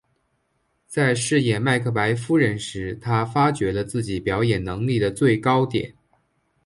[0.87, 5.93] 在饰演麦克白夫人时她发觉了自己表演能力的最高点。